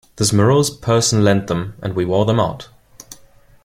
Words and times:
This 0.15 0.33
morose 0.33 0.71
person 0.75 1.23
lent 1.23 1.45
them, 1.45 1.75
and 1.79 1.93
we 1.93 2.05
wore 2.05 2.25
them 2.25 2.39
out. 2.39 2.69